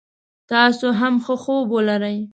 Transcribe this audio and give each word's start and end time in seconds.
تاسو 0.51 0.87
هم 0.99 1.13
ښه 1.25 1.35
خوب 1.43 1.67
ولری 1.75 2.17